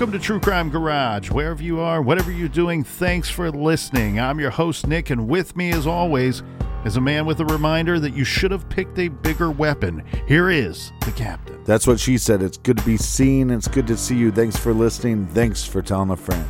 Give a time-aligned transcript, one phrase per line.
[0.00, 1.30] Welcome to True Crime Garage.
[1.30, 4.18] Wherever you are, whatever you're doing, thanks for listening.
[4.18, 6.42] I'm your host, Nick, and with me, as always,
[6.86, 10.02] is a man with a reminder that you should have picked a bigger weapon.
[10.26, 11.62] Here is the captain.
[11.64, 12.40] That's what she said.
[12.40, 13.50] It's good to be seen.
[13.50, 14.32] It's good to see you.
[14.32, 15.26] Thanks for listening.
[15.26, 16.48] Thanks for telling a friend.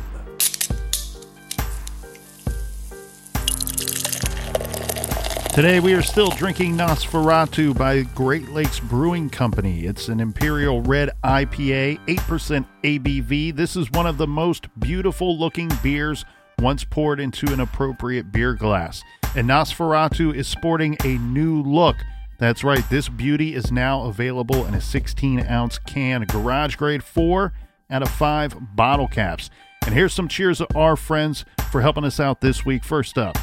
[5.53, 9.85] Today we are still drinking Nosferatu by Great Lakes Brewing Company.
[9.85, 13.53] It's an Imperial Red IPA, 8% ABV.
[13.53, 16.23] This is one of the most beautiful looking beers
[16.59, 19.03] once poured into an appropriate beer glass.
[19.35, 21.97] And Nosferatu is sporting a new look.
[22.39, 27.51] That's right, this beauty is now available in a 16 ounce can, garage grade 4
[27.89, 29.49] out of 5 bottle caps.
[29.85, 32.85] And here's some cheers to our friends for helping us out this week.
[32.85, 33.37] First up,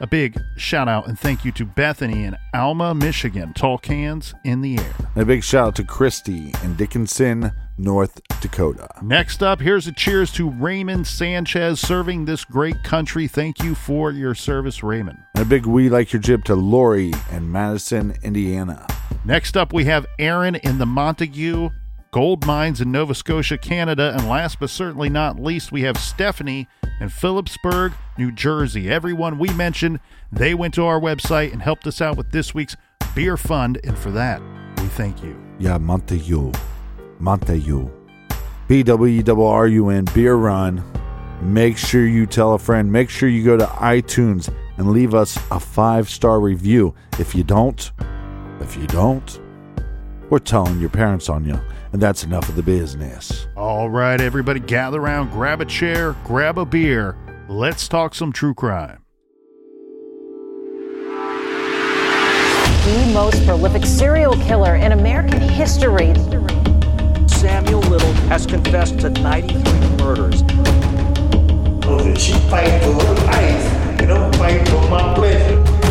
[0.00, 3.52] a big shout out and thank you to Bethany in Alma, Michigan.
[3.54, 4.94] Tall cans in the air.
[5.14, 8.88] And a big shout out to Christy in Dickinson, North Dakota.
[9.02, 13.26] Next up, here's a cheers to Raymond Sanchez serving this great country.
[13.26, 15.18] Thank you for your service, Raymond.
[15.34, 18.86] And a big we like your jib to Lori in Madison, Indiana.
[19.24, 21.70] Next up, we have Aaron in the Montague
[22.14, 24.14] gold mines in Nova Scotia, Canada.
[24.16, 26.68] And last but certainly not least, we have Stephanie
[27.00, 28.88] in Phillipsburg, New Jersey.
[28.88, 29.98] Everyone we mentioned,
[30.30, 32.76] they went to our website and helped us out with this week's
[33.16, 33.80] beer fund.
[33.82, 34.40] And for that,
[34.76, 35.36] we thank you.
[35.58, 36.52] Yeah, Montague.
[37.18, 37.90] Montague.
[38.68, 40.84] B W E R U N, beer run.
[41.42, 42.92] Make sure you tell a friend.
[42.92, 46.94] Make sure you go to iTunes and leave us a five star review.
[47.18, 47.90] If you don't,
[48.60, 49.40] if you don't,
[50.30, 51.58] we're telling your parents on you.
[51.92, 53.46] And that's enough of the business.
[53.56, 57.16] All right, everybody, gather around, grab a chair, grab a beer.
[57.48, 59.04] Let's talk some true crime.
[62.84, 66.14] The most prolific serial killer in American history.
[67.28, 69.62] Samuel Little has confessed to 93
[70.04, 70.42] murders.
[71.86, 75.83] Oh, She fight for her life, you know, fight for my pleasure.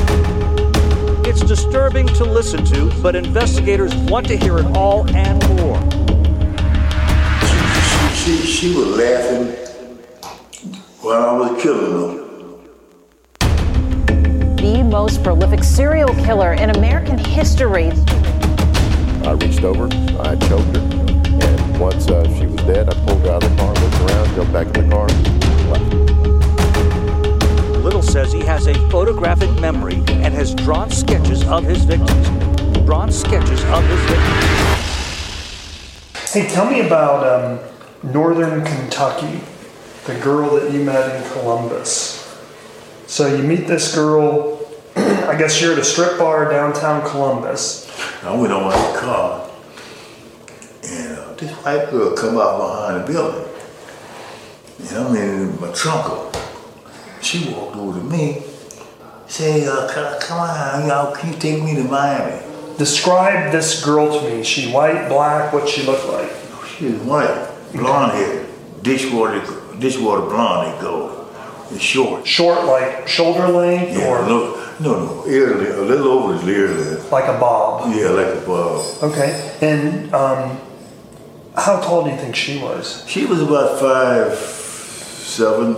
[1.25, 5.79] It's disturbing to listen to, but investigators want to hear it all and more.
[7.47, 9.47] She, she, she was laughing
[11.01, 12.23] while I was killing her.
[14.57, 17.91] The most prolific serial killer in American history.
[19.23, 19.85] I reached over,
[20.19, 20.83] I choked her,
[21.41, 24.35] and once uh, she was dead, I pulled her out of the car, looked around,
[24.35, 25.07] jumped back in the car,
[25.71, 26.62] left.
[27.83, 32.29] Little says he has a photographic memory and has drawn sketches of his victims.
[32.85, 34.53] Drawn sketches of his victims.
[36.31, 37.59] Hey, tell me about um,
[38.13, 39.41] Northern Kentucky,
[40.05, 42.21] the girl that you met in Columbus.
[43.05, 44.65] So you meet this girl,
[44.95, 47.91] I guess you're at a strip bar downtown Columbus.
[48.23, 49.51] I went on my car,
[50.85, 53.49] and uh, this white girl come out behind the building.
[54.87, 56.33] And I'm in my trunk.
[57.23, 58.43] She walked over to me,
[59.27, 62.41] say, uh, come come on, y'all, can you take me to Miami?
[62.77, 64.43] Describe this girl to me.
[64.43, 66.29] She white, black, what she look like?
[66.77, 68.45] She was white, blonde hair,
[68.81, 69.41] dishwater,
[69.79, 71.29] dishwater blonde, they go.
[71.71, 72.27] It's short.
[72.27, 76.47] Short, like shoulder length, Yeah, or no, no, no, ear length, a little over his
[76.47, 77.11] ear length.
[77.11, 77.95] like a bob.
[77.95, 78.85] Yeah, like a bob.
[79.03, 79.57] Okay.
[79.61, 80.59] And um,
[81.55, 83.05] how tall do you think she was?
[83.07, 85.77] She was about five, seven.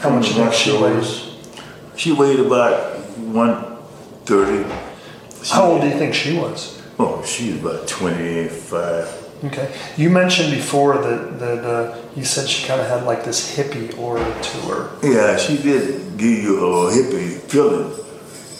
[0.00, 1.36] How much think she weighs?
[1.94, 3.76] She weighed about one
[4.24, 4.66] thirty.
[5.50, 6.80] How old do you think she was?
[6.98, 9.16] Oh, she was about twenty-five.
[9.44, 9.74] Okay.
[9.98, 13.96] You mentioned before that that uh, you said she kind of had like this hippie
[13.98, 14.90] aura to her.
[15.02, 17.92] Yeah, she did give you a hippie feeling.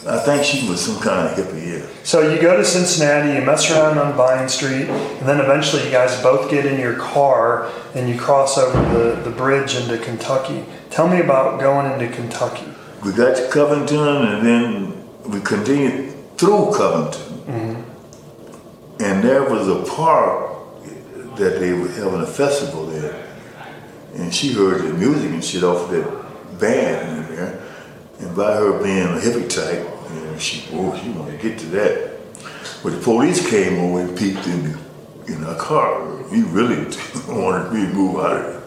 [0.07, 1.85] I think she was some kind of hippie, yeah.
[2.03, 5.91] So you go to Cincinnati, you mess around on Vine Street, and then eventually you
[5.91, 10.65] guys both get in your car and you cross over the, the bridge into Kentucky.
[10.91, 12.65] Tell me about going into Kentucky.
[13.05, 17.37] We got to Covington and then we continued through Covington.
[17.45, 19.01] Mm-hmm.
[19.01, 20.51] And there was a park
[21.37, 23.25] that they were having a festival there.
[24.15, 27.61] And she heard the music and shit off of that band in there.
[28.19, 31.57] And by her being a hippie type, you know, she, oh, she wanted to get
[31.59, 32.19] to that.
[32.83, 34.79] But the police came over and peeped in, the,
[35.27, 36.21] in our car.
[36.25, 36.83] We really
[37.29, 38.60] wanted me to move out of there.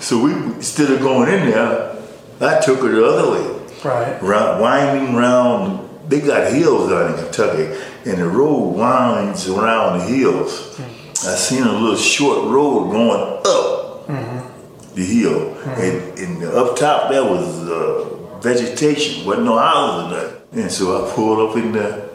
[0.00, 1.96] So we, instead of going in there,
[2.40, 4.22] I took her the other way Right.
[4.22, 5.88] round, winding round.
[6.08, 10.76] They got hills down in Kentucky, and the road winds around the hills.
[10.76, 11.28] Mm-hmm.
[11.28, 14.94] I seen a little short road going up mm-hmm.
[14.94, 15.80] the hill, mm-hmm.
[15.80, 20.62] and, and up top there was uh, vegetation, wasn't no houses or nothing.
[20.62, 22.08] And so I pulled up in there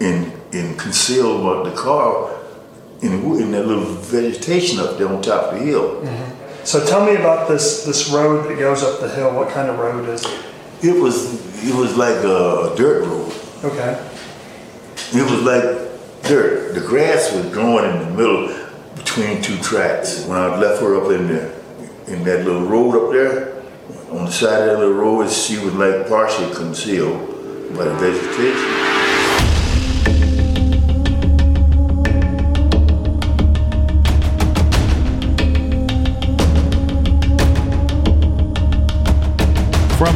[0.00, 2.30] in in concealed the car
[3.02, 6.02] in, in that little vegetation up there on top of the hill.
[6.64, 9.34] So tell me about this this road that goes up the hill.
[9.34, 10.44] What kind of road is it?
[10.82, 13.32] It was it was like a dirt road.
[13.64, 14.10] Okay.
[15.12, 16.74] It was like dirt.
[16.74, 18.48] The grass was growing in the middle
[18.96, 20.24] between two tracks.
[20.24, 21.54] When I left her up in the
[22.06, 23.62] in that little road up there,
[24.10, 27.18] on the side of that little road, she was like partially concealed
[27.76, 28.83] by the vegetation.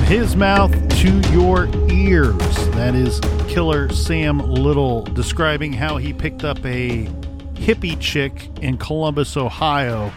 [0.08, 2.38] His mouth to your ears.
[2.70, 7.04] That is Killer Sam Little describing how he picked up a
[7.52, 10.10] hippie chick in Columbus, Ohio,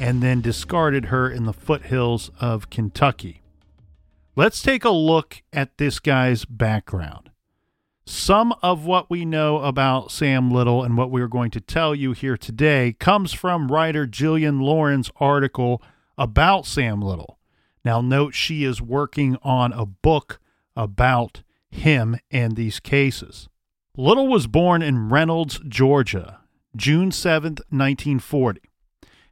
[0.00, 3.42] and then discarded her in the foothills of Kentucky.
[4.34, 7.30] Let's take a look at this guy's background.
[8.04, 12.10] Some of what we know about Sam Little and what we're going to tell you
[12.10, 15.80] here today comes from writer Jillian Lauren's article
[16.18, 17.38] about Sam Little.
[17.84, 20.40] Now, note she is working on a book
[20.76, 23.48] about him and these cases.
[23.96, 26.40] Little was born in Reynolds, Georgia,
[26.76, 28.60] June 7th, 1940.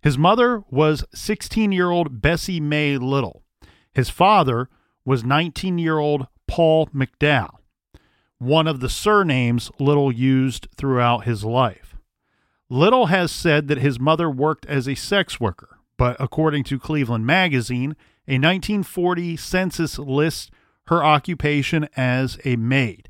[0.00, 3.42] His mother was 16 year old Bessie Mae Little.
[3.92, 4.68] His father
[5.04, 7.58] was 19 year old Paul McDowell,
[8.38, 11.96] one of the surnames Little used throughout his life.
[12.70, 17.26] Little has said that his mother worked as a sex worker, but according to Cleveland
[17.26, 17.96] Magazine,
[18.28, 20.50] a 1940 census lists
[20.88, 23.08] her occupation as a maid.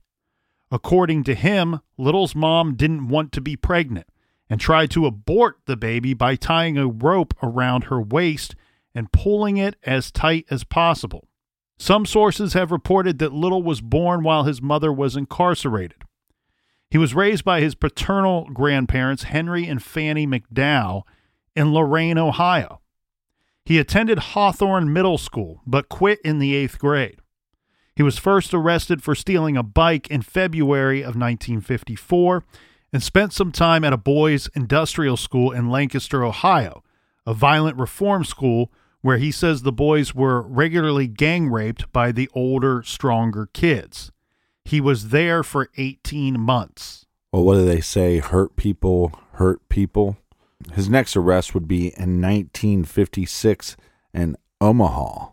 [0.70, 4.06] According to him, Little's mom didn't want to be pregnant
[4.48, 8.54] and tried to abort the baby by tying a rope around her waist
[8.94, 11.28] and pulling it as tight as possible.
[11.78, 16.02] Some sources have reported that Little was born while his mother was incarcerated.
[16.90, 21.02] He was raised by his paternal grandparents, Henry and Fanny McDowell,
[21.54, 22.80] in Lorain, Ohio.
[23.68, 27.20] He attended Hawthorne Middle School, but quit in the eighth grade.
[27.94, 32.44] He was first arrested for stealing a bike in February of 1954
[32.94, 36.82] and spent some time at a boys' industrial school in Lancaster, Ohio,
[37.26, 38.72] a violent reform school
[39.02, 44.10] where he says the boys were regularly gang raped by the older, stronger kids.
[44.64, 47.04] He was there for 18 months.
[47.34, 48.16] Well, what do they say?
[48.20, 50.16] Hurt people, hurt people.
[50.72, 53.76] His next arrest would be in 1956
[54.12, 55.30] in Omaha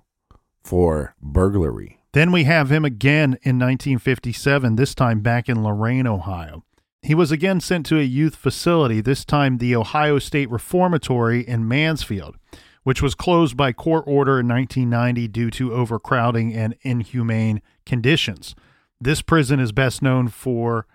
[0.64, 2.00] for burglary.
[2.14, 6.64] Then we have him again in 1957, this time back in Lorain, Ohio.
[7.02, 11.68] He was again sent to a youth facility, this time the Ohio State Reformatory in
[11.68, 12.38] Mansfield,
[12.84, 18.56] which was closed by court order in 1990 due to overcrowding and inhumane conditions.
[19.00, 20.88] This prison is best known for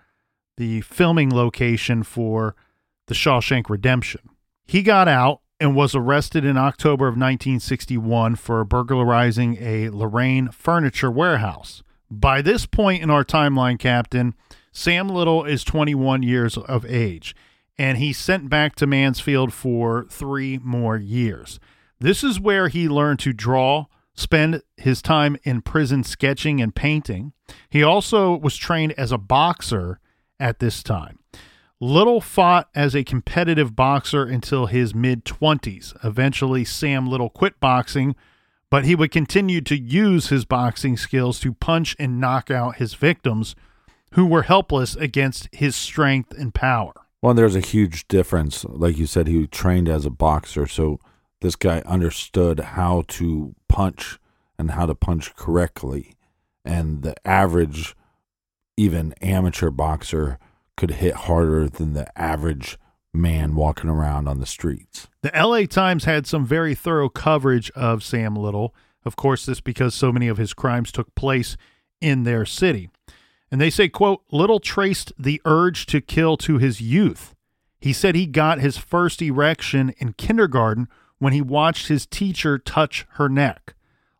[0.57, 2.55] the filming location for
[3.11, 4.21] The Shawshank Redemption.
[4.65, 11.11] He got out and was arrested in October of 1961 for burglarizing a Lorain furniture
[11.11, 11.83] warehouse.
[12.09, 14.33] By this point in our timeline, Captain,
[14.71, 17.35] Sam Little is 21 years of age,
[17.77, 21.59] and he's sent back to Mansfield for three more years.
[21.99, 27.33] This is where he learned to draw, spend his time in prison sketching and painting.
[27.69, 29.99] He also was trained as a boxer
[30.39, 31.17] at this time.
[31.83, 35.95] Little fought as a competitive boxer until his mid 20s.
[36.05, 38.15] Eventually, Sam Little quit boxing,
[38.69, 42.93] but he would continue to use his boxing skills to punch and knock out his
[42.93, 43.55] victims
[44.11, 46.93] who were helpless against his strength and power.
[47.19, 48.63] Well, there's a huge difference.
[48.63, 50.99] Like you said, he trained as a boxer, so
[51.41, 54.19] this guy understood how to punch
[54.59, 56.13] and how to punch correctly.
[56.63, 57.95] And the average,
[58.77, 60.37] even amateur boxer,
[60.81, 62.75] could hit harder than the average
[63.13, 65.07] man walking around on the streets.
[65.21, 68.73] The LA Times had some very thorough coverage of Sam Little.
[69.05, 71.55] Of course, this because so many of his crimes took place
[72.01, 72.89] in their city.
[73.51, 77.35] And they say, quote, Little traced the urge to kill to his youth.
[77.79, 80.87] He said he got his first erection in kindergarten
[81.19, 83.75] when he watched his teacher touch her neck.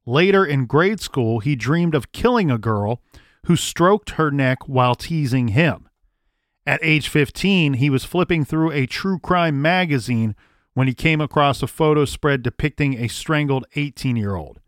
[0.06, 3.01] Later in grade school, he dreamed of killing a girl
[3.48, 5.88] who stroked her neck while teasing him.
[6.65, 10.36] At age 15, he was flipping through a true crime magazine
[10.74, 14.60] when he came across a photo spread depicting a strangled 18 year old.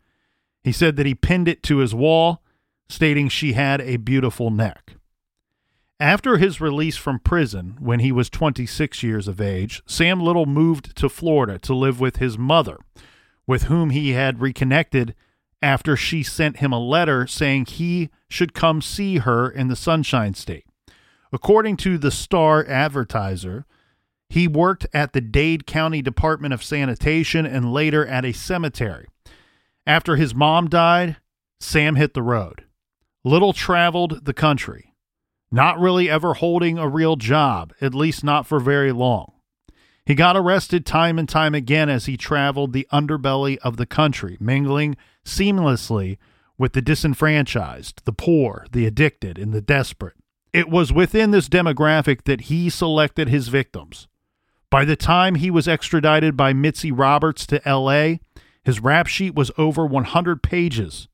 [0.64, 2.42] He said that he pinned it to his wall
[2.90, 4.96] stating she had a beautiful neck.
[6.00, 10.96] After his release from prison, when he was 26 years of age, Sam Little moved
[10.98, 12.78] to Florida to live with his mother,
[13.48, 15.16] with whom he had reconnected
[15.62, 20.34] after she sent him a letter saying he should come see her in the Sunshine
[20.34, 20.66] State.
[21.34, 23.66] According to the Star Advertiser,
[24.30, 29.08] he worked at the Dade County Department of Sanitation and later at a cemetery.
[29.88, 31.18] After his mom died,
[31.60, 32.66] Sam hit the road.
[33.24, 34.94] Little traveled the country,
[35.52, 39.32] not really ever holding a real job, at least not for very long.
[40.06, 44.38] He got arrested time and time again as he traveled the underbelly of the country,
[44.40, 46.18] mingling seamlessly
[46.60, 50.16] with the disenfranchised, the poor, the addicted, and the desperate.
[50.54, 54.08] It was within this demographic that he selected his victims.
[54.70, 58.18] By the time he was extradited by Mitzi Roberts to LA,
[58.64, 61.08] his rap sheet was over 100 pages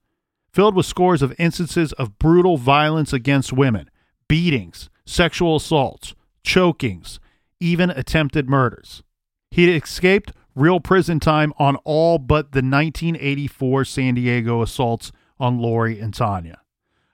[0.51, 3.89] filled with scores of instances of brutal violence against women,
[4.27, 7.19] beatings, sexual assaults, chokings,
[7.59, 9.03] even attempted murders.
[9.51, 15.99] He escaped real prison time on all but the 1984 San Diego assaults on Lori
[15.99, 16.61] and Tanya.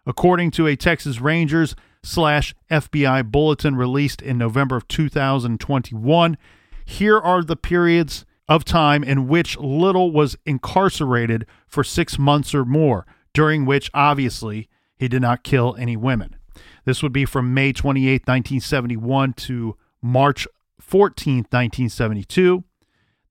[0.05, 6.37] According to a Texas Rangers slash FBI bulletin released in November of 2021,
[6.85, 12.63] here are the periods of time in which Little was incarcerated for six months or
[12.63, 16.35] more, during which obviously he did not kill any women.
[16.85, 20.47] This would be from May 28, 1971 to March
[20.79, 22.63] 14, 1972.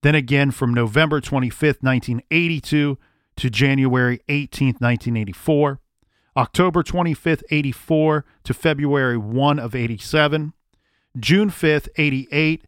[0.02, 2.99] Then again from November 25, 1982
[3.37, 5.81] to January 18, 1984.
[6.37, 10.53] October 25th, 84 to February 1 of 87.
[11.19, 12.64] June 5th, 88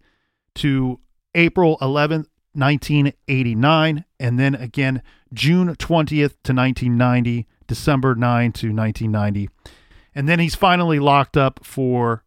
[0.55, 1.01] to
[1.35, 9.51] April 11th, 1989, and then again June 20th to 1990, December 9 to 1990.
[10.15, 12.25] And then he's finally locked up for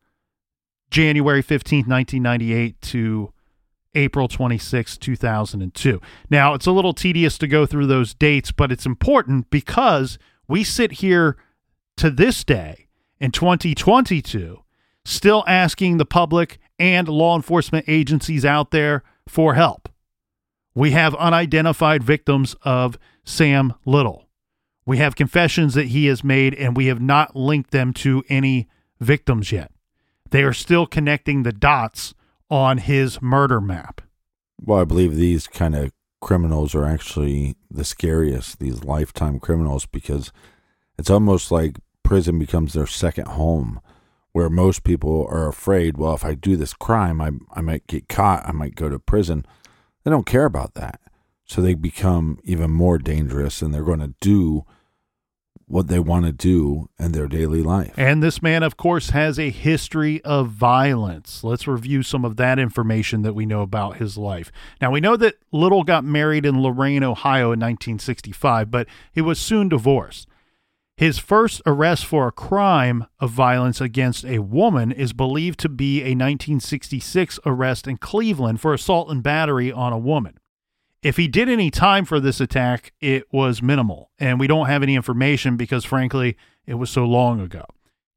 [0.91, 3.34] January 15th, 1998 to
[3.96, 6.01] April 26, 2002.
[6.29, 10.19] Now, it's a little tedious to go through those dates, but it's important because
[10.50, 11.38] we sit here
[11.96, 12.88] to this day
[13.20, 14.60] in 2022
[15.06, 19.88] still asking the public and law enforcement agencies out there for help.
[20.75, 24.27] We have unidentified victims of Sam Little.
[24.86, 28.68] We have confessions that he has made, and we have not linked them to any
[29.00, 29.72] victims yet.
[30.32, 32.13] They are still connecting the dots
[32.50, 34.01] on his murder map.
[34.62, 40.31] Well, I believe these kind of criminals are actually the scariest, these lifetime criminals, because
[40.97, 43.79] it's almost like prison becomes their second home,
[44.31, 48.09] where most people are afraid, well, if I do this crime, I, I might get
[48.09, 49.45] caught, I might go to prison.
[50.03, 50.99] They don't care about that.
[51.45, 54.65] So they become even more dangerous and they're going to do
[55.69, 57.93] what they want to do in their daily life.
[57.95, 61.43] And this man, of course, has a history of violence.
[61.43, 64.51] Let's review some of that information that we know about his life.
[64.81, 69.39] Now, we know that Little got married in Lorain, Ohio in 1965, but he was
[69.39, 70.27] soon divorced.
[70.97, 75.99] His first arrest for a crime of violence against a woman is believed to be
[76.01, 80.38] a 1966 arrest in Cleveland for assault and battery on a woman.
[81.01, 84.84] If he did any time for this attack, it was minimal, and we don't have
[84.84, 87.65] any information because, frankly, it was so long ago.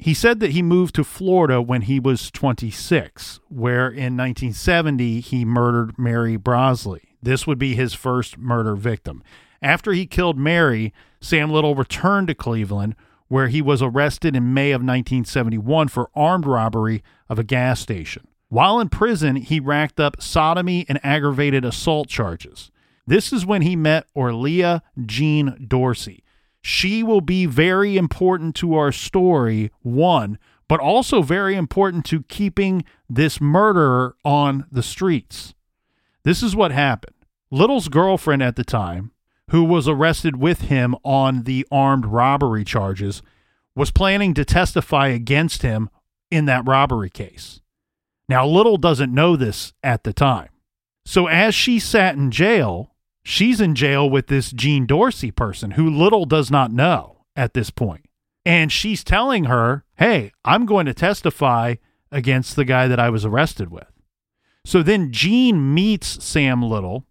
[0.00, 5.44] He said that he moved to Florida when he was 26, where in 1970 he
[5.44, 7.02] murdered Mary Brosley.
[7.22, 9.22] This would be his first murder victim.
[9.62, 12.96] After he killed Mary, Sam Little returned to Cleveland,
[13.28, 18.26] where he was arrested in May of 1971 for armed robbery of a gas station.
[18.52, 22.70] While in prison, he racked up sodomy and aggravated assault charges.
[23.06, 26.22] This is when he met Orlia Jean Dorsey.
[26.60, 32.84] She will be very important to our story, one, but also very important to keeping
[33.08, 35.54] this murderer on the streets.
[36.22, 37.16] This is what happened.
[37.50, 39.12] Little's girlfriend at the time,
[39.48, 43.22] who was arrested with him on the armed robbery charges,
[43.74, 45.88] was planning to testify against him
[46.30, 47.61] in that robbery case.
[48.28, 50.48] Now, Little doesn't know this at the time.
[51.04, 55.90] So, as she sat in jail, she's in jail with this Jean Dorsey person who
[55.90, 58.06] Little does not know at this point.
[58.44, 61.76] And she's telling her, hey, I'm going to testify
[62.10, 63.86] against the guy that I was arrested with.
[64.64, 67.06] So then Jean meets Sam Little,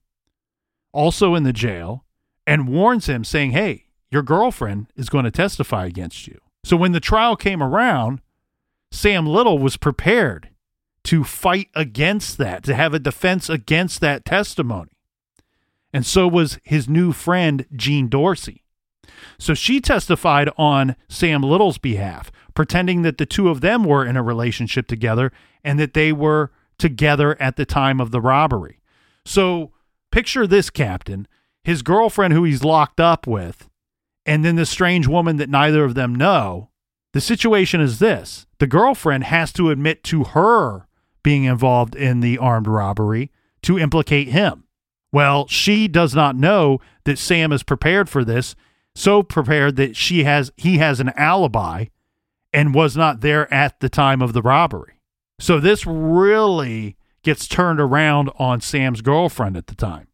[0.94, 2.06] also in the jail,
[2.48, 6.40] and warns him, saying, hey, your girlfriend is going to testify against you.
[6.64, 8.22] So when the trial came around,
[8.92, 10.50] Sam Little was prepared
[11.06, 14.92] to fight against that, to have a defense against that testimony.
[15.94, 18.64] And so was his new friend, Jean Dorsey.
[19.38, 24.16] So she testified on Sam Little's behalf, pretending that the two of them were in
[24.16, 25.32] a relationship together
[25.64, 28.80] and that they were together at the time of the robbery.
[29.26, 29.72] So
[30.12, 31.28] picture this, Captain
[31.64, 33.70] his girlfriend, who he's locked up with,
[34.26, 36.70] and then the strange woman that neither of them know.
[37.14, 40.88] The situation is this the girlfriend has to admit to her
[41.24, 43.32] being involved in the armed robbery
[43.64, 44.66] to implicate him.
[45.12, 48.56] Well, she does not know that Sam is prepared for this,
[48.96, 51.86] so prepared that she has he has an alibi
[52.54, 54.94] and was not there at the time of the robbery.
[55.40, 60.08] So this really gets turned around on Sam's girlfriend at the time.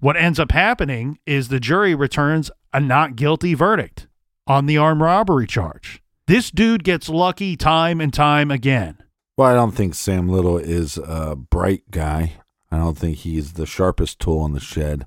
[0.00, 4.06] What ends up happening is the jury returns a not guilty verdict
[4.46, 6.02] on the armed robbery charge.
[6.26, 8.98] This dude gets lucky time and time again.
[9.36, 12.34] Well, I don't think Sam Little is a bright guy.
[12.70, 15.06] I don't think he's the sharpest tool in the shed,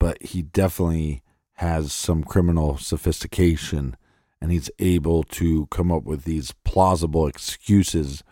[0.00, 1.22] but he definitely
[1.54, 3.96] has some criminal sophistication
[4.40, 8.24] and he's able to come up with these plausible excuses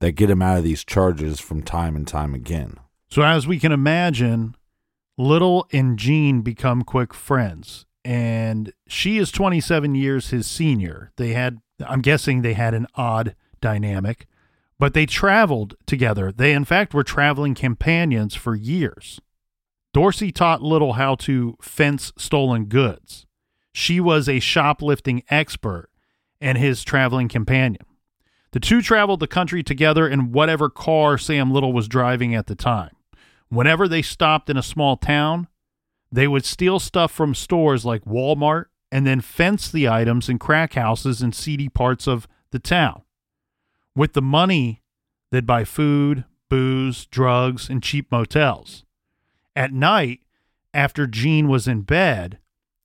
[0.00, 2.78] that get him out of these charges from time and time again.
[3.10, 4.56] So, as we can imagine,
[5.16, 11.12] Little and Jean become quick friends, and she is 27 years his senior.
[11.16, 14.26] They had, I'm guessing, they had an odd dynamic
[14.84, 16.30] but they traveled together.
[16.30, 19.18] They, in fact, were traveling companions for years.
[19.94, 23.24] Dorsey taught Little how to fence stolen goods.
[23.72, 25.88] She was a shoplifting expert
[26.38, 27.86] and his traveling companion.
[28.50, 32.54] The two traveled the country together in whatever car Sam Little was driving at the
[32.54, 32.94] time.
[33.48, 35.48] Whenever they stopped in a small town,
[36.12, 40.74] they would steal stuff from stores like Walmart and then fence the items in crack
[40.74, 43.03] houses in seedy parts of the town.
[43.96, 44.82] With the money,
[45.30, 48.84] they'd buy food, booze, drugs, and cheap motels.
[49.54, 50.20] At night,
[50.72, 52.38] after Jean was in bed,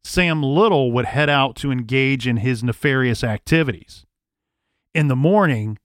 [0.03, 4.05] Sam Little would head out to engage in his nefarious activities.
[4.93, 5.77] In the morning,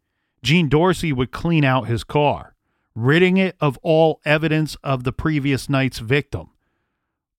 [0.42, 2.54] Jean Dorsey would clean out his car,
[2.94, 6.50] ridding it of all evidence of the previous night's victim,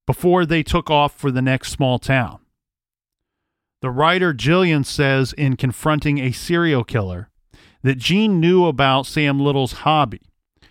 [0.08, 2.40] before they took off for the next small town.
[3.82, 7.30] The writer Jillian says in Confronting a Serial Killer
[7.86, 10.22] that Jean knew about Sam Little's hobby.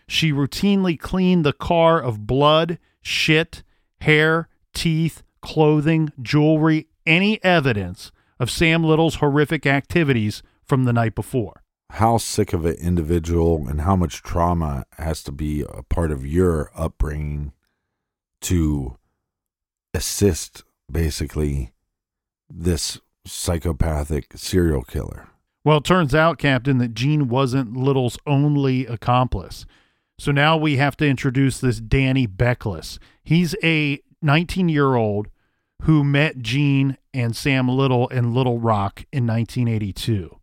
[0.08, 3.62] She routinely cleaned the car of blood, shit,
[4.00, 11.62] hair, teeth, clothing, jewelry, any evidence of Sam Little's horrific activities from the night before.
[11.90, 16.26] How sick of an individual and how much trauma has to be a part of
[16.26, 17.52] your upbringing
[18.40, 18.98] to
[19.94, 21.70] assist basically
[22.50, 25.28] this psychopathic serial killer.
[25.64, 29.64] Well, it turns out, Captain, that Jean wasn't Little's only accomplice.
[30.18, 32.98] So now we have to introduce this Danny Beckless.
[33.24, 35.28] He's a 19 year old
[35.82, 40.38] who met Jean and Sam Little in Little Rock in 1982.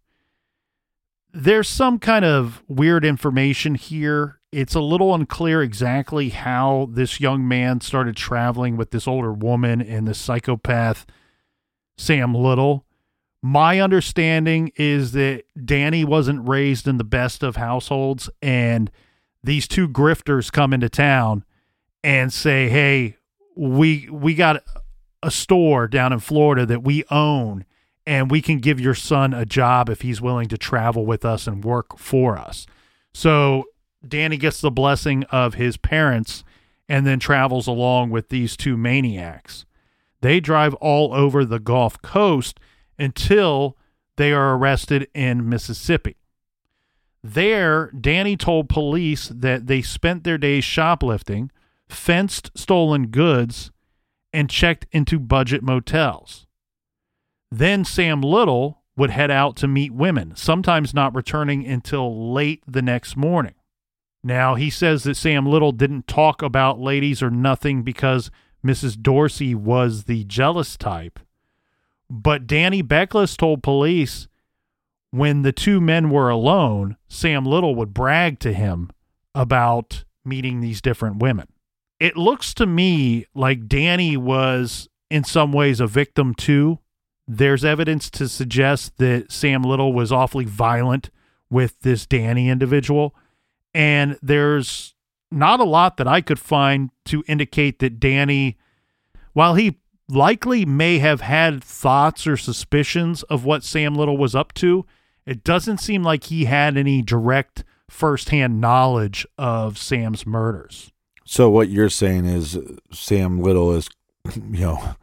[1.34, 4.40] There's some kind of weird information here.
[4.52, 9.82] It's a little unclear exactly how this young man started traveling with this older woman
[9.82, 11.06] and the psychopath
[11.98, 12.86] Sam Little.
[13.44, 18.92] My understanding is that Danny wasn't raised in the best of households, and
[19.44, 21.44] these two grifters come into town
[22.04, 23.18] and say, "Hey,
[23.56, 24.64] we we got
[25.24, 27.66] a store down in Florida that we own,
[28.06, 31.48] and we can give your son a job if he's willing to travel with us
[31.48, 32.68] and work for us."
[33.12, 33.66] So
[34.08, 36.44] Danny gets the blessing of his parents,
[36.88, 39.66] and then travels along with these two maniacs.
[40.22, 42.60] They drive all over the Gulf Coast
[43.02, 43.78] until
[44.18, 46.18] they are arrested in Mississippi.
[47.24, 51.52] There, Danny told police that they spent their days shoplifting,
[51.88, 53.72] fenced stolen goods,
[54.34, 56.48] and checked into budget motels.
[57.52, 62.82] Then Sam Little would head out to meet women, sometimes not returning until late the
[62.82, 63.56] next morning.
[64.24, 68.30] Now, he says that Sam Little didn't talk about ladies or nothing because
[68.66, 69.00] Mrs.
[69.00, 71.20] Dorsey was the jealous type.
[72.14, 74.28] But Danny Beckless told police
[75.12, 78.90] when the two men were alone, Sam Little would brag to him
[79.34, 81.48] about meeting these different women.
[82.02, 86.80] It looks to me like Danny was, in some ways, a victim too.
[87.30, 91.12] There's evidence to suggest that Sam Little was awfully violent
[91.50, 93.16] with this Danny individual.
[93.74, 94.96] And there's
[95.32, 98.58] not a lot that I could find to indicate that Danny,
[99.32, 99.78] while he
[100.16, 104.86] likely may have had thoughts or suspicions of what Sam Little was up to,
[105.26, 110.92] it doesn't seem like he had any direct firsthand knowledge of Sam's murders.
[111.26, 112.58] So what you're saying is
[112.92, 113.90] Sam Little is,
[114.36, 114.96] you know,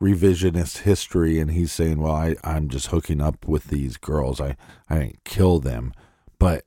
[0.00, 4.40] revisionist history, and he's saying, "Well, I, I'm just hooking up with these girls.
[4.40, 4.56] I
[4.88, 5.92] I didn't kill them,
[6.38, 6.64] but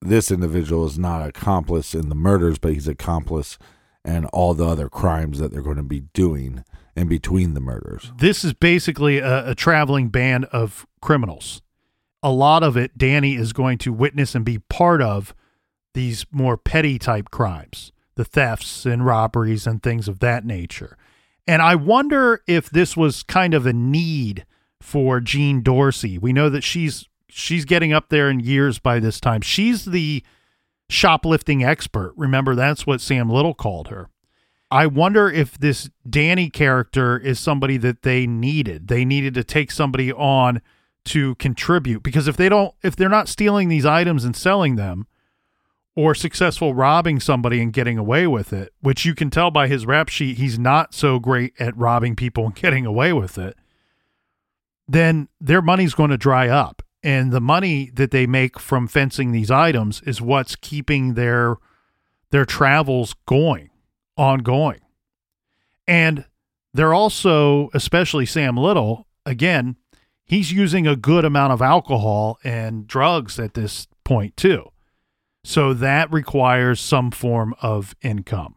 [0.00, 3.58] this individual is not accomplice in the murders, but he's accomplice
[4.04, 6.64] and all the other crimes that they're going to be doing
[6.94, 8.12] in between the murders.
[8.18, 11.62] This is basically a, a traveling band of criminals.
[12.22, 15.34] A lot of it, Danny is going to witness and be part of
[15.92, 20.96] these more petty type crimes, the thefts and robberies and things of that nature.
[21.46, 24.46] And I wonder if this was kind of a need
[24.80, 26.18] for Jean Dorsey.
[26.18, 29.40] We know that she's she's getting up there in years by this time.
[29.40, 30.22] She's the
[30.88, 32.12] shoplifting expert.
[32.16, 34.08] Remember, that's what Sam Little called her.
[34.70, 38.88] I wonder if this Danny character is somebody that they needed.
[38.88, 40.60] They needed to take somebody on
[41.06, 45.06] to contribute because if they don't if they're not stealing these items and selling them
[45.94, 49.86] or successful robbing somebody and getting away with it, which you can tell by his
[49.86, 53.56] rap sheet he's not so great at robbing people and getting away with it,
[54.88, 59.30] then their money's going to dry up and the money that they make from fencing
[59.30, 61.56] these items is what's keeping their
[62.30, 63.70] their travels going
[64.16, 64.80] ongoing.
[65.86, 66.24] And
[66.72, 69.76] they're also especially sam little again
[70.24, 74.70] he's using a good amount of alcohol and drugs at this point too.
[75.44, 78.54] So that requires some form of income.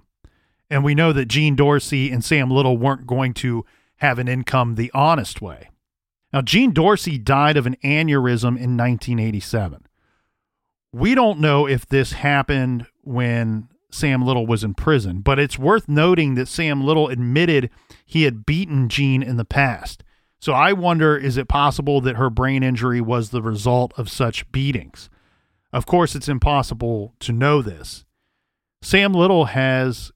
[0.69, 3.65] And we know that jean dorsey and sam little weren't going to
[3.97, 5.69] have an income the honest way
[6.33, 9.85] now, Jean Dorsey died of an aneurysm in 1987.
[10.91, 15.87] We don't know if this happened when Sam Little was in prison, but it's worth
[15.87, 17.69] noting that Sam Little admitted
[18.05, 20.03] he had beaten Jean in the past.
[20.39, 24.51] So I wonder is it possible that her brain injury was the result of such
[24.51, 25.09] beatings?
[25.71, 28.05] Of course, it's impossible to know this.
[28.81, 30.11] Sam Little has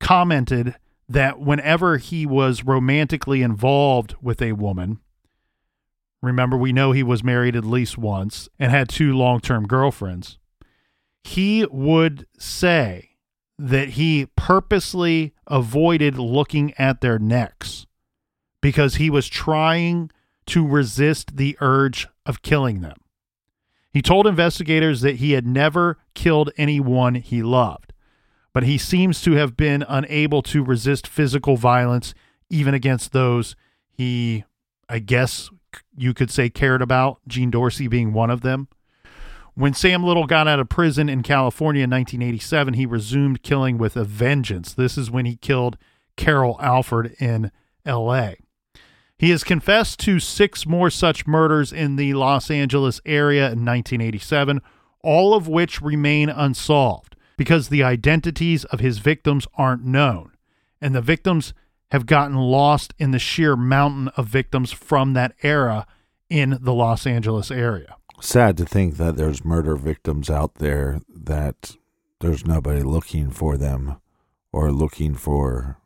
[0.00, 0.74] commented
[1.08, 5.00] that whenever he was romantically involved with a woman,
[6.26, 10.38] Remember, we know he was married at least once and had two long term girlfriends.
[11.22, 13.10] He would say
[13.58, 17.86] that he purposely avoided looking at their necks
[18.60, 20.10] because he was trying
[20.46, 22.96] to resist the urge of killing them.
[23.92, 27.92] He told investigators that he had never killed anyone he loved,
[28.52, 32.14] but he seems to have been unable to resist physical violence
[32.50, 33.56] even against those
[33.90, 34.44] he,
[34.88, 35.50] I guess,
[35.96, 38.68] you could say cared about, Jean Dorsey being one of them.
[39.54, 43.96] When Sam Little got out of prison in California in 1987, he resumed killing with
[43.96, 44.74] a vengeance.
[44.74, 45.78] This is when he killed
[46.16, 47.50] Carol Alford in
[47.86, 48.32] LA.
[49.18, 54.60] He has confessed to six more such murders in the Los Angeles area in 1987,
[55.02, 60.32] all of which remain unsolved because the identities of his victims aren't known.
[60.82, 61.54] And the victims
[61.90, 65.86] have gotten lost in the sheer mountain of victims from that era
[66.28, 67.96] in the Los Angeles area.
[68.20, 71.76] Sad to think that there's murder victims out there that
[72.20, 74.00] there's nobody looking for them
[74.52, 75.78] or looking for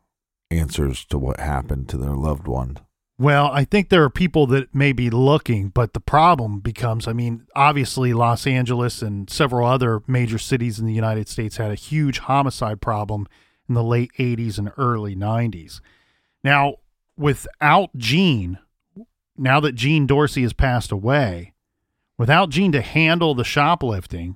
[0.49, 2.77] answers to what happened to their loved one.
[3.17, 7.13] Well, I think there are people that may be looking, but the problem becomes I
[7.13, 11.75] mean, obviously, Los Angeles and several other major cities in the United States had a
[11.75, 13.27] huge homicide problem
[13.71, 15.79] in the late 80s and early 90s.
[16.43, 16.75] Now,
[17.15, 18.59] without Jean,
[19.37, 21.53] now that Jean Dorsey has passed away,
[22.17, 24.35] without Jean to handle the shoplifting,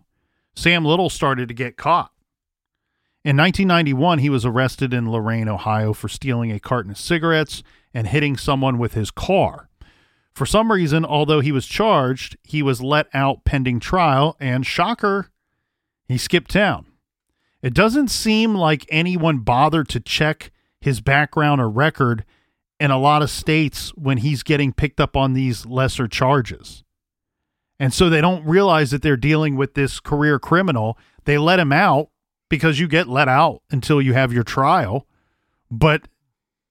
[0.56, 2.12] Sam Little started to get caught.
[3.26, 7.62] In 1991, he was arrested in Lorain, Ohio for stealing a carton of cigarettes
[7.94, 9.68] and hitting someone with his car.
[10.34, 15.30] For some reason, although he was charged, he was let out pending trial, and shocker,
[16.08, 16.86] he skipped town.
[17.66, 22.24] It doesn't seem like anyone bothered to check his background or record
[22.80, 26.84] in a lot of states when he's getting picked up on these lesser charges.
[27.80, 30.96] And so they don't realize that they're dealing with this career criminal.
[31.24, 32.12] They let him out
[32.50, 35.08] because you get let out until you have your trial.
[35.72, 36.08] But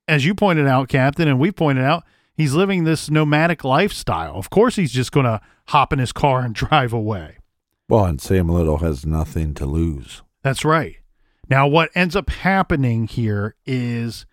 [0.07, 2.04] as you pointed out, Captain, and we pointed out,
[2.37, 4.37] he's living this nomadic lifestyle.
[4.37, 7.38] Of course, he's just going to hop in his car and drive away.
[7.88, 10.22] Well, and Sam Little has nothing to lose.
[10.44, 10.96] That's right.
[11.48, 14.26] Now, what ends up happening here is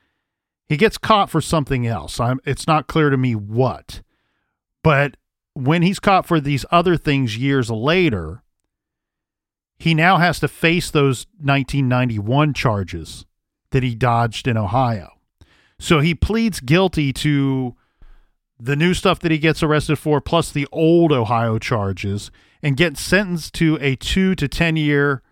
[0.68, 2.20] he gets caught for something else.
[2.20, 4.02] I'm, it's not clear to me what,
[4.84, 5.16] but
[5.54, 8.44] when he's caught for these other things years later,
[9.80, 13.26] he now has to face those 1991 charges
[13.72, 15.14] that he dodged in Ohio.
[15.80, 17.76] So he pleads guilty to
[18.60, 23.02] the new stuff that he gets arrested for, plus the old Ohio charges, and gets
[23.02, 25.24] sentenced to a two to 10 year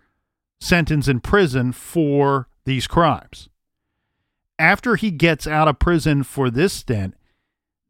[0.60, 3.48] sentence in prison for these crimes.
[4.58, 7.14] After he gets out of prison for this stint,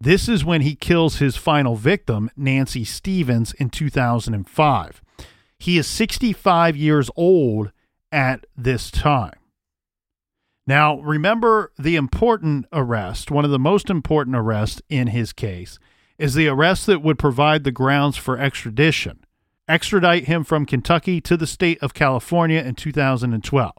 [0.01, 5.03] this is when he kills his final victim, Nancy Stevens, in 2005.
[5.59, 7.71] He is 65 years old
[8.11, 9.35] at this time.
[10.67, 15.79] Now, remember the important arrest, one of the most important arrests in his case,
[16.17, 19.25] is the arrest that would provide the grounds for extradition,
[19.71, 23.73] extradite him from Kentucky to the state of California in 2012.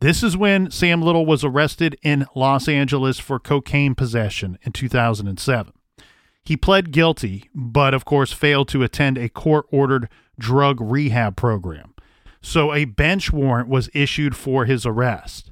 [0.00, 5.72] This is when Sam Little was arrested in Los Angeles for cocaine possession in 2007.
[6.44, 11.94] He pled guilty, but of course failed to attend a court ordered drug rehab program.
[12.42, 15.50] So a bench warrant was issued for his arrest.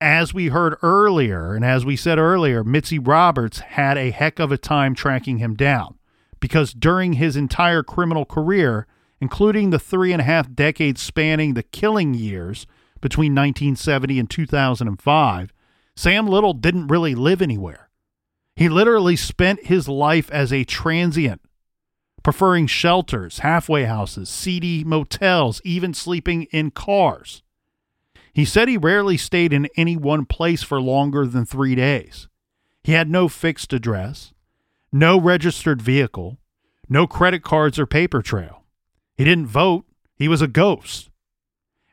[0.00, 4.52] As we heard earlier, and as we said earlier, Mitzi Roberts had a heck of
[4.52, 5.97] a time tracking him down
[6.40, 8.86] because during his entire criminal career,
[9.20, 12.66] including the three and a half decades spanning the killing years,
[13.00, 15.52] between 1970 and 2005,
[15.96, 17.88] Sam Little didn't really live anywhere.
[18.56, 21.40] He literally spent his life as a transient,
[22.22, 27.42] preferring shelters, halfway houses, seedy motels, even sleeping in cars.
[28.32, 32.28] He said he rarely stayed in any one place for longer than three days.
[32.82, 34.32] He had no fixed address,
[34.92, 36.38] no registered vehicle,
[36.88, 38.64] no credit cards or paper trail.
[39.16, 39.84] He didn't vote.
[40.14, 41.08] He was a ghost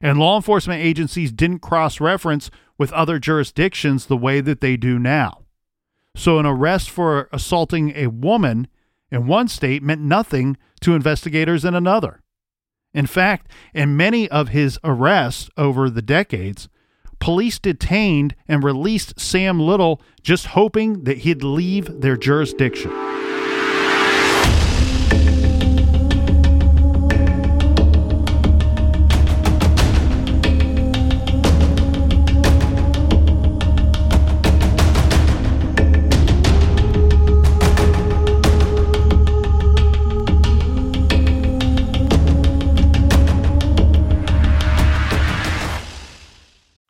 [0.01, 4.99] and law enforcement agencies didn't cross reference with other jurisdictions the way that they do
[4.99, 5.45] now.
[6.15, 8.67] So, an arrest for assaulting a woman
[9.11, 12.21] in one state meant nothing to investigators in another.
[12.93, 16.69] In fact, in many of his arrests over the decades,
[17.19, 22.91] police detained and released Sam Little just hoping that he'd leave their jurisdiction.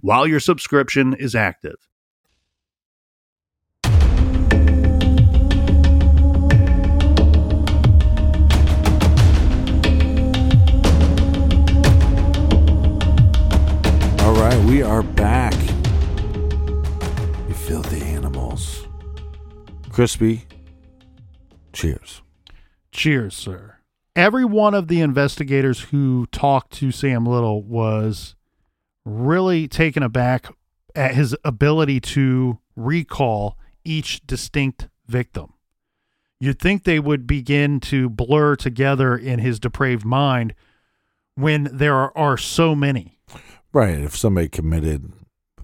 [0.00, 1.76] while your subscription is active.
[14.20, 15.54] All right, we are back.
[17.48, 18.86] You filthy animals.
[19.90, 20.44] Crispy,
[21.72, 22.22] cheers.
[22.92, 23.76] Cheers, sir.
[24.14, 28.34] Every one of the investigators who talked to Sam Little was
[29.08, 30.46] really taken aback
[30.94, 35.54] at his ability to recall each distinct victim.
[36.40, 40.54] You'd think they would begin to blur together in his depraved mind
[41.34, 43.18] when there are, are so many.
[43.72, 43.98] Right.
[43.98, 45.12] If somebody committed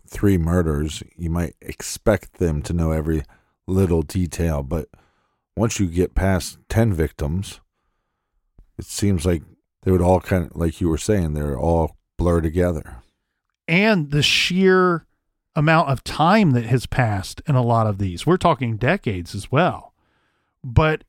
[0.06, 3.22] three murders, you might expect them to know every
[3.66, 4.62] little detail.
[4.62, 4.88] But
[5.56, 7.60] once you get past 10 victims,
[8.78, 9.42] it seems like
[9.82, 13.02] they would all kind of, like you were saying, they're all blur together.
[13.66, 15.06] And the sheer
[15.56, 18.26] amount of time that has passed in a lot of these.
[18.26, 19.94] We're talking decades as well.
[20.62, 21.04] But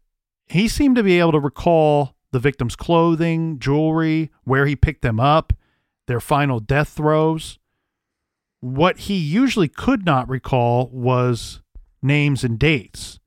[0.48, 5.20] he seemed to be able to recall the victim's clothing, jewelry, where he picked them
[5.20, 5.54] up,
[6.08, 7.58] their final death throes.
[8.60, 11.62] What he usually could not recall was
[12.02, 13.20] names and dates,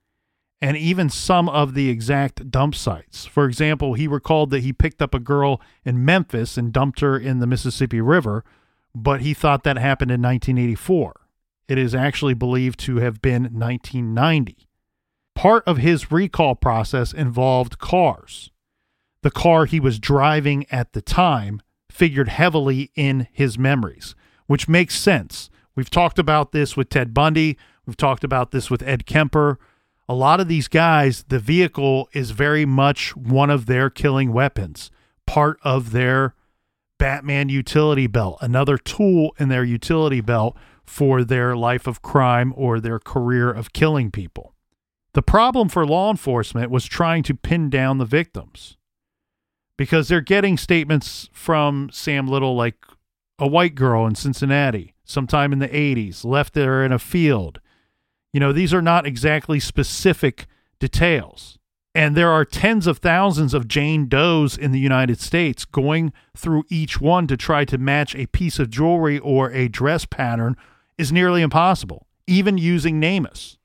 [0.60, 3.24] and even some of the exact dump sites.
[3.24, 7.18] For example, he recalled that he picked up a girl in Memphis and dumped her
[7.18, 8.44] in the Mississippi River,
[9.02, 11.20] but he thought that happened in 1984.
[11.68, 14.68] It is actually believed to have been 1990.
[15.34, 18.50] Part of his recall process involved cars.
[19.22, 24.14] The car he was driving at the time figured heavily in his memories,
[24.46, 25.50] which makes sense.
[25.74, 27.56] We've talked about this with Ted Bundy.
[27.86, 29.58] We've talked about this with Ed Kemper.
[30.08, 34.90] A lot of these guys, the vehicle is very much one of their killing weapons,
[35.26, 36.34] part of their
[36.98, 42.80] Batman utility belt, another tool in their utility belt for their life of crime or
[42.80, 44.54] their career of killing people.
[45.14, 48.76] The problem for law enforcement was trying to pin down the victims
[49.76, 52.76] because they're getting statements from Sam Little like
[53.38, 57.60] a white girl in Cincinnati sometime in the 80s left there in a field.
[58.32, 60.46] You know, these are not exactly specific
[60.78, 61.57] details.
[61.94, 66.64] And there are tens of thousands of Jane Does in the United States going through
[66.68, 70.56] each one to try to match a piece of jewelry or a dress pattern
[70.96, 73.56] is nearly impossible, even using NamUs.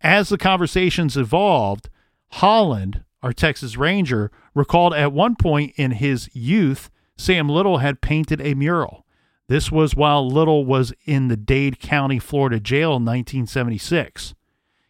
[0.00, 1.88] As the conversations evolved,
[2.28, 8.40] Holland, our Texas Ranger, recalled at one point in his youth, Sam Little had painted
[8.40, 9.04] a mural.
[9.48, 14.34] This was while Little was in the Dade County, Florida jail in 1976.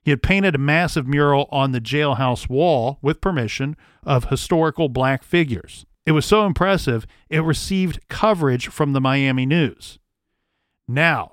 [0.07, 5.25] He had painted a massive mural on the jailhouse wall with permission of historical black
[5.25, 5.85] figures.
[6.07, 9.99] It was so impressive, it received coverage from the Miami News.
[10.87, 11.33] Now,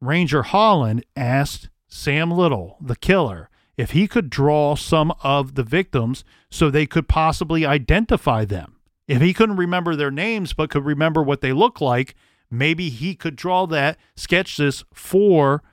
[0.00, 6.22] Ranger Holland asked Sam Little, the killer, if he could draw some of the victims
[6.48, 8.76] so they could possibly identify them.
[9.08, 12.14] If he couldn't remember their names but could remember what they look like,
[12.52, 15.64] maybe he could draw that, sketch this for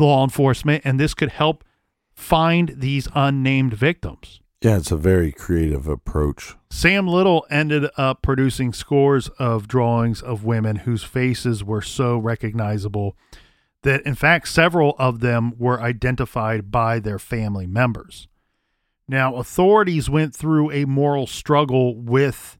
[0.00, 1.64] law enforcement, and this could help
[2.14, 4.40] find these unnamed victims.
[4.62, 6.54] Yeah, it's a very creative approach.
[6.70, 13.16] Sam Little ended up producing scores of drawings of women whose faces were so recognizable
[13.82, 18.28] that in fact several of them were identified by their family members.
[19.08, 22.58] Now, authorities went through a moral struggle with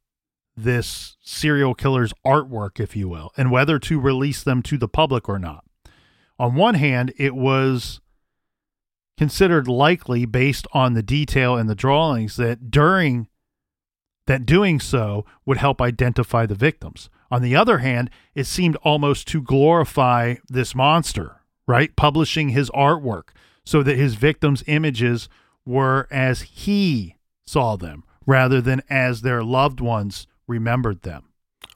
[0.56, 5.28] this serial killer's artwork, if you will, and whether to release them to the public
[5.28, 5.64] or not.
[6.38, 8.00] On one hand, it was
[9.16, 13.28] considered likely based on the detail in the drawings that during
[14.26, 17.08] that doing so would help identify the victims.
[17.30, 21.94] On the other hand, it seemed almost to glorify this monster, right?
[21.96, 23.28] Publishing his artwork
[23.64, 25.28] so that his victims' images
[25.64, 27.16] were as he
[27.46, 31.24] saw them rather than as their loved ones remembered them.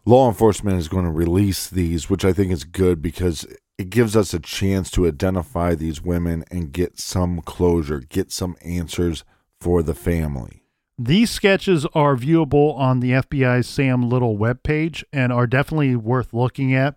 [0.04, 3.46] Law enforcement is going to release these, which I think is good because
[3.80, 8.54] it gives us a chance to identify these women and get some closure, get some
[8.62, 9.24] answers
[9.58, 10.64] for the family.
[10.98, 16.74] These sketches are viewable on the FBI's Sam Little webpage and are definitely worth looking
[16.74, 16.96] at.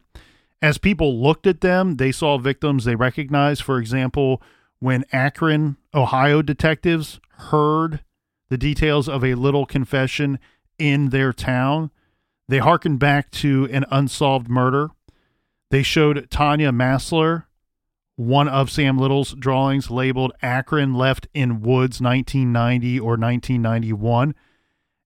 [0.61, 3.61] As people looked at them, they saw victims they recognized.
[3.61, 4.41] For example,
[4.79, 8.03] when Akron, Ohio detectives heard
[8.49, 10.37] the details of a little confession
[10.77, 11.91] in their town,
[12.49, 14.89] they harkened back to an unsolved murder.
[15.73, 17.45] They showed Tanya Massler
[18.15, 24.35] one of Sam Little's drawings labeled Akron left in woods 1990 or 1991.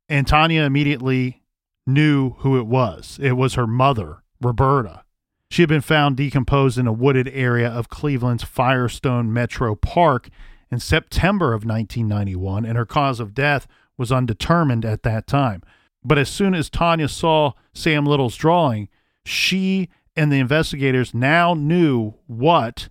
[0.10, 1.42] And Tanya immediately
[1.86, 3.18] knew who it was.
[3.22, 5.06] It was her mother, Roberta.
[5.50, 10.28] She had been found decomposed in a wooded area of Cleveland's Firestone Metro Park
[10.70, 15.64] in September of 1991, and her cause of death was undetermined at that time.
[16.04, 18.90] But as soon as Tanya saw Sam Little's drawing,
[19.24, 19.88] she
[20.18, 22.90] and the investigators now knew what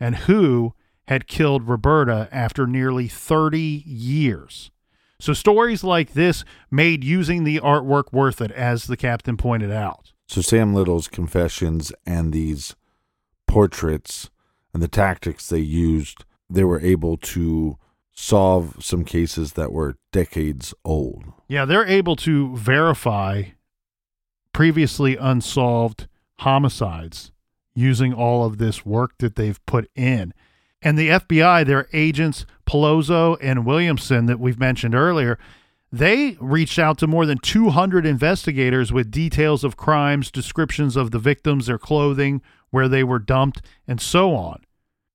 [0.00, 0.74] and who
[1.08, 4.70] had killed Roberta after nearly 30 years.
[5.20, 10.12] So stories like this made using the artwork worth it, as the captain pointed out.
[10.28, 12.76] So Sam Little's confessions and these
[13.48, 14.30] portraits
[14.72, 17.78] and the tactics they used, they were able to
[18.14, 21.24] solve some cases that were decades old.
[21.48, 23.44] Yeah, they're able to verify
[24.52, 26.06] previously unsolved
[26.40, 27.32] homicides
[27.74, 30.34] using all of this work that they've put in.
[30.82, 35.38] And the FBI, their agents, Pelosso and Williamson, that we've mentioned earlier,
[35.90, 41.18] they reached out to more than 200 investigators with details of crimes, descriptions of the
[41.18, 44.62] victims, their clothing, where they were dumped, and so on.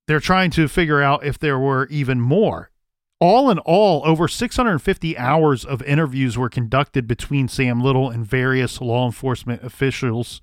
[0.07, 2.71] They're trying to figure out if there were even more.
[3.19, 8.81] All in all, over 650 hours of interviews were conducted between Sam Little and various
[8.81, 10.41] law enforcement officials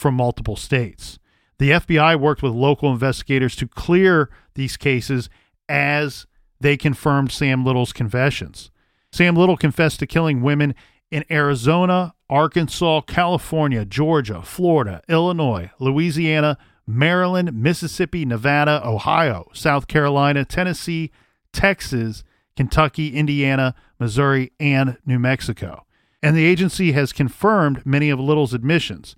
[0.00, 1.18] from multiple states.
[1.58, 5.28] The FBI worked with local investigators to clear these cases
[5.68, 6.26] as
[6.58, 8.70] they confirmed Sam Little's confessions.
[9.12, 10.74] Sam Little confessed to killing women
[11.10, 21.10] in Arizona, Arkansas, California, Georgia, Florida, Illinois, Louisiana, Maryland, Mississippi, Nevada, Ohio, South Carolina, Tennessee,
[21.52, 22.24] Texas,
[22.56, 25.84] Kentucky, Indiana, Missouri, and New Mexico.
[26.22, 29.14] And the agency has confirmed many of Little's admissions.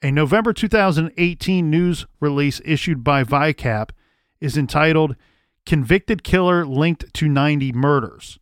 [0.00, 3.90] A November 2018 news release issued by VICAP
[4.40, 5.16] is entitled
[5.66, 8.38] Convicted Killer Linked to 90 Murders.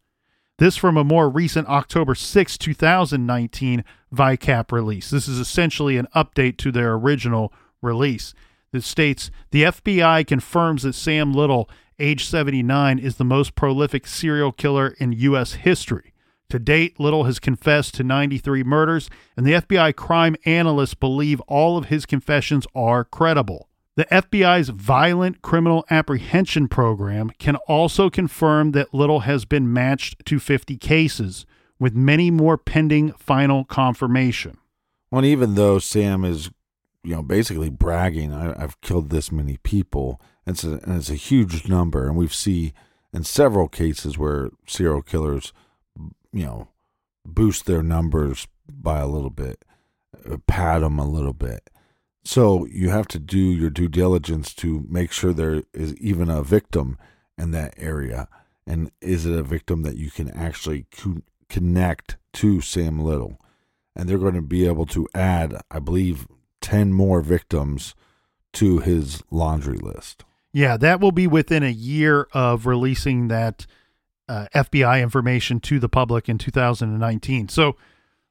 [0.58, 3.84] This from a more recent October 6, 2019
[4.14, 5.08] VICAP release.
[5.08, 8.34] This is essentially an update to their original release
[8.72, 14.52] that states the FBI confirms that Sam Little, age 79, is the most prolific serial
[14.52, 15.54] killer in U.S.
[15.54, 16.12] history.
[16.50, 21.76] To date, Little has confessed to 93 murders, and the FBI crime analysts believe all
[21.76, 23.68] of his confessions are credible.
[23.96, 30.38] The FBI's Violent Criminal Apprehension Program can also confirm that Little has been matched to
[30.38, 31.46] 50 cases,
[31.78, 34.56] with many more pending final confirmation.
[35.10, 36.50] Well, and even though Sam is,
[37.02, 41.14] you know, basically bragging, I, have killed this many people, it's a, and it's a
[41.14, 42.72] huge number, and we've seen
[43.12, 45.52] in several cases where serial killers,
[46.36, 46.68] you know,
[47.24, 49.64] boost their numbers by a little bit,
[50.30, 51.70] uh, pad them a little bit.
[52.24, 56.42] So you have to do your due diligence to make sure there is even a
[56.42, 56.98] victim
[57.38, 58.28] in that area.
[58.66, 63.40] And is it a victim that you can actually co- connect to Sam Little?
[63.94, 66.26] And they're going to be able to add, I believe,
[66.60, 67.94] 10 more victims
[68.54, 70.24] to his laundry list.
[70.52, 73.66] Yeah, that will be within a year of releasing that
[74.28, 77.48] uh, FBI information to the public in 2019.
[77.48, 77.76] So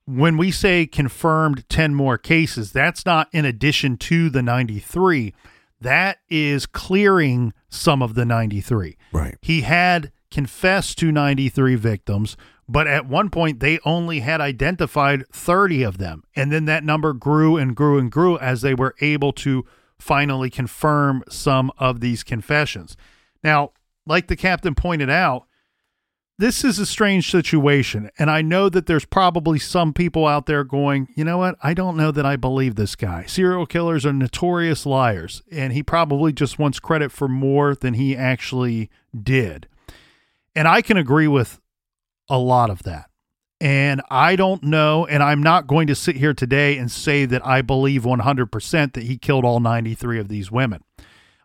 [0.06, 5.34] when we say confirmed 10 more cases, that's not in addition to the 93.
[5.82, 8.98] That is clearing some of the 93.
[9.12, 9.38] Right.
[9.41, 12.38] He had confessed to 93 victims,
[12.68, 16.24] but at one point they only had identified 30 of them.
[16.36, 19.66] And then that number grew and grew and grew as they were able to
[19.98, 22.98] finally confirm some of these confessions.
[23.43, 23.72] Now,
[24.06, 25.48] like the captain pointed out,
[26.38, 28.10] this is a strange situation.
[28.20, 31.56] And I know that there's probably some people out there going, you know what?
[31.64, 33.26] I don't know that I believe this guy.
[33.26, 38.16] Serial killers are notorious liars, and he probably just wants credit for more than he
[38.18, 39.68] actually did.
[40.56, 41.60] And I can agree with
[42.30, 43.10] a lot of that.
[43.62, 47.46] And I don't know, and I'm not going to sit here today and say that
[47.46, 50.84] I believe 100% that he killed all 93 of these women.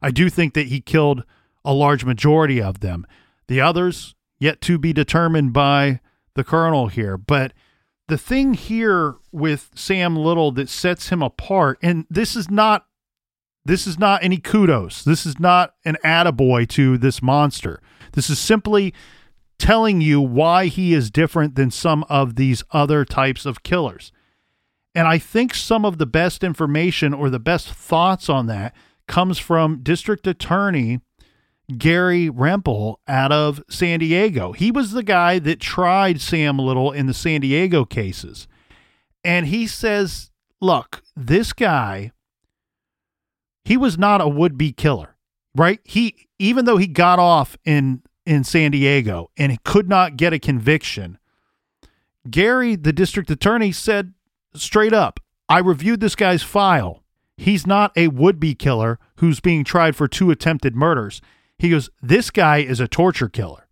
[0.03, 1.22] I do think that he killed
[1.64, 3.07] a large majority of them.
[3.47, 6.01] The others, yet to be determined by
[6.34, 7.16] the colonel here.
[7.16, 7.53] But
[8.09, 12.86] the thing here with Sam Little that sets him apart, and this is not
[13.64, 15.05] this is not any kudos.
[15.05, 17.82] This is not an attaboy to this monster.
[18.12, 18.95] This is simply
[19.59, 24.11] telling you why he is different than some of these other types of killers.
[24.95, 28.74] And I think some of the best information or the best thoughts on that
[29.07, 31.01] comes from District Attorney
[31.78, 34.52] Gary Rempel out of San Diego.
[34.52, 38.48] He was the guy that tried Sam Little in the San Diego cases.
[39.24, 42.12] And he says, look, this guy,
[43.64, 45.16] he was not a would be killer,
[45.54, 45.80] right?
[45.84, 50.32] He, even though he got off in, in San Diego and he could not get
[50.32, 51.18] a conviction,
[52.30, 54.14] Gary, the district attorney, said
[54.54, 57.02] straight up, I reviewed this guy's file.
[57.36, 61.20] He's not a would be killer who's being tried for two attempted murders.
[61.61, 63.68] He goes, This guy is a torture killer.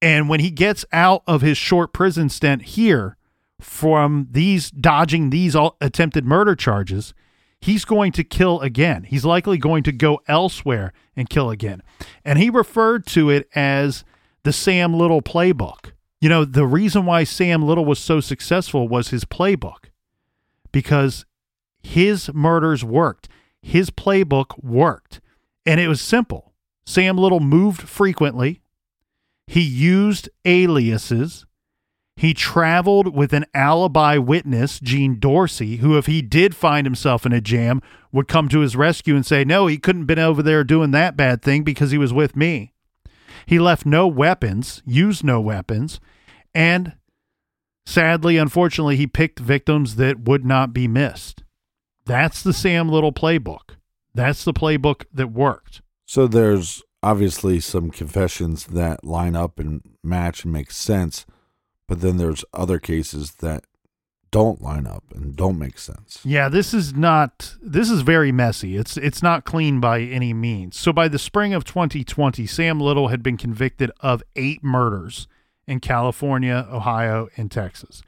[0.00, 3.18] And when he gets out of his short prison stint here
[3.60, 7.12] from these dodging these attempted murder charges,
[7.60, 9.04] he's going to kill again.
[9.04, 11.82] He's likely going to go elsewhere and kill again.
[12.24, 14.02] And he referred to it as
[14.44, 15.92] the Sam Little playbook.
[16.22, 19.90] You know, the reason why Sam Little was so successful was his playbook
[20.72, 21.26] because
[21.82, 23.28] his murders worked.
[23.60, 25.20] His playbook worked.
[25.66, 26.45] And it was simple.
[26.86, 28.62] Sam Little moved frequently.
[29.46, 31.44] He used aliases.
[32.16, 37.32] He traveled with an alibi witness, Jean Dorsey, who, if he did find himself in
[37.32, 40.42] a jam, would come to his rescue and say, No, he couldn't have been over
[40.42, 42.72] there doing that bad thing because he was with me.
[43.44, 46.00] He left no weapons, used no weapons,
[46.54, 46.94] and
[47.84, 51.44] sadly, unfortunately, he picked victims that would not be missed.
[52.06, 53.76] That's the Sam Little playbook.
[54.14, 55.82] That's the playbook that worked.
[56.06, 61.26] So there's obviously some confessions that line up and match and make sense,
[61.86, 63.64] but then there's other cases that
[64.30, 66.20] don't line up and don't make sense.
[66.24, 68.76] Yeah, this is not this is very messy.
[68.76, 70.76] It's it's not clean by any means.
[70.76, 75.26] So by the spring of 2020, Sam Little had been convicted of 8 murders
[75.66, 78.02] in California, Ohio, and Texas.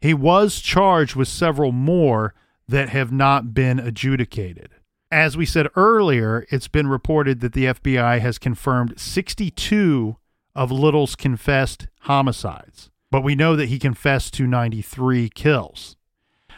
[0.00, 2.34] He was charged with several more
[2.68, 4.70] that have not been adjudicated.
[5.12, 10.16] As we said earlier, it's been reported that the FBI has confirmed 62
[10.56, 15.96] of Little's confessed homicides but we know that he confessed to 93 kills.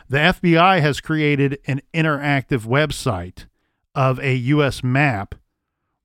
[0.08, 3.46] The FBI has created an interactive website
[3.92, 4.84] of a U.S.
[4.84, 5.34] map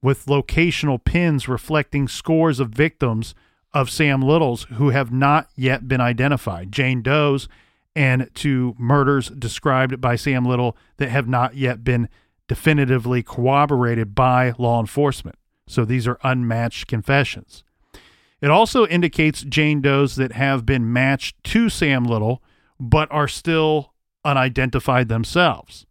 [0.01, 3.35] with locational pins reflecting scores of victims
[3.73, 7.47] of Sam Little's who have not yet been identified, Jane Doe's,
[7.95, 12.09] and to murders described by Sam Little that have not yet been
[12.49, 15.37] definitively corroborated by law enforcement.
[15.67, 17.63] So these are unmatched confessions.
[18.41, 22.41] It also indicates Jane Does that have been matched to Sam Little,
[22.79, 23.93] but are still
[24.25, 25.85] unidentified themselves.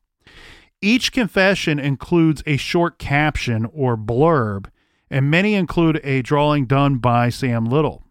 [0.82, 4.66] Each confession includes a short caption or blurb,
[5.10, 8.04] and many include a drawing done by Sam Little.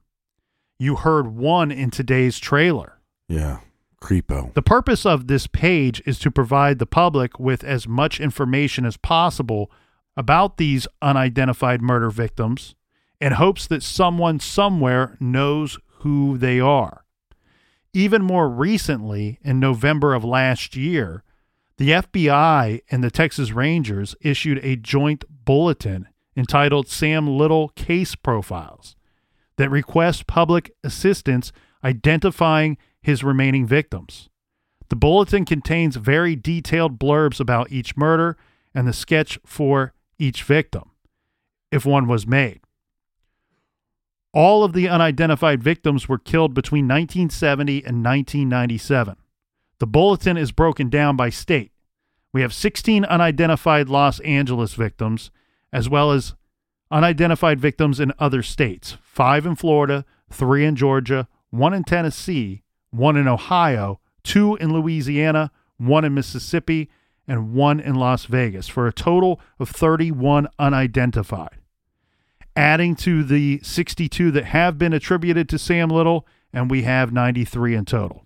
[0.80, 3.00] You heard one in today's trailer.
[3.28, 3.60] Yeah,
[4.02, 4.54] creepo.
[4.54, 8.98] The purpose of this page is to provide the public with as much information as
[8.98, 9.72] possible
[10.16, 12.76] about these unidentified murder victims
[13.20, 17.04] and hopes that someone somewhere knows who they are.
[17.94, 21.24] Even more recently, in November of last year,
[21.78, 28.96] the FBI and the Texas Rangers issued a joint bulletin entitled Sam Little Case Profiles
[29.58, 31.52] that requests public assistance
[31.88, 34.28] identifying his remaining victims.
[34.90, 38.38] The bulletin contains very detailed blurbs about each murder
[38.76, 40.92] and the sketch for each victim,
[41.72, 42.60] if one was made.
[44.34, 49.16] All of the unidentified victims were killed between 1970 and 1997.
[49.80, 51.72] The bulletin is broken down by state.
[52.34, 55.32] We have 16 unidentified Los Angeles victims,
[55.72, 56.36] as well as
[56.92, 61.28] unidentified victims in other states five in Florida, three in Georgia,
[61.58, 66.90] one in Tennessee, one in Ohio, two in Louisiana, one in Mississippi,
[67.28, 71.60] and one in Las Vegas, for a total of 31 unidentified
[72.58, 77.76] adding to the 62 that have been attributed to Sam Little, and we have 93
[77.76, 78.26] in total.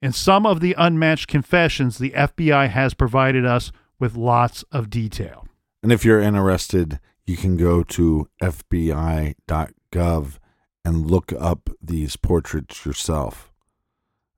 [0.00, 5.46] In some of the unmatched confessions, the FBI has provided us with lots of detail.
[5.82, 10.38] And if you're interested, you can go to FBI.gov
[10.84, 13.52] and look up these portraits yourself.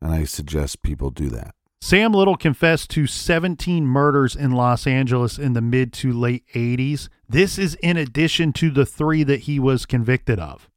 [0.01, 1.55] And I suggest people do that.
[1.81, 7.09] Sam Little confessed to 17 murders in Los Angeles in the mid to late 80s.
[7.29, 10.71] This is in addition to the three that he was convicted of.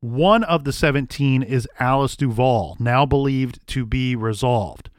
[0.00, 4.90] One of the 17 is Alice Duval, now believed to be resolved.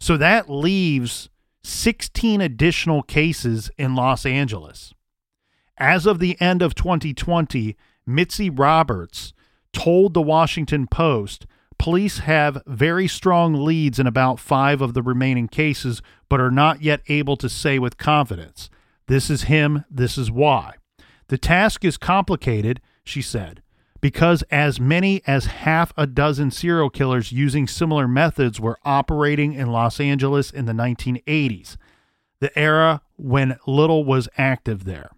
[0.00, 1.28] So that leaves
[1.62, 4.94] 16 additional cases in Los Angeles.
[5.76, 7.76] As of the end of 2020,
[8.06, 9.34] Mitzi Roberts
[9.72, 11.46] told the Washington Post
[11.78, 16.82] Police have very strong leads in about five of the remaining cases, but are not
[16.82, 18.68] yet able to say with confidence,
[19.06, 20.74] this is him, this is why.
[21.28, 23.62] The task is complicated, she said,
[24.00, 29.68] because as many as half a dozen serial killers using similar methods were operating in
[29.68, 31.76] Los Angeles in the 1980s,
[32.40, 35.10] the era when Little was active there.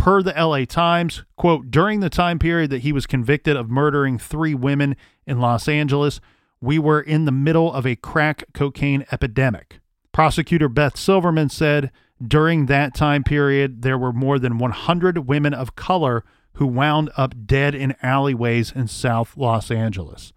[0.00, 4.18] Per the LA Times, quote, during the time period that he was convicted of murdering
[4.18, 4.96] three women
[5.26, 6.22] in Los Angeles,
[6.58, 9.80] we were in the middle of a crack cocaine epidemic.
[10.10, 11.90] Prosecutor Beth Silverman said
[12.26, 16.24] during that time period, there were more than 100 women of color
[16.54, 20.32] who wound up dead in alleyways in South Los Angeles.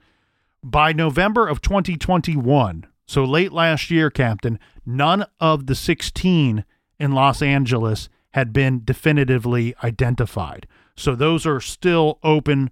[0.62, 6.66] By November of 2021, so late last year, Captain, none of the 16
[7.00, 10.68] in Los Angeles had been definitively identified.
[10.96, 12.72] So those are still open,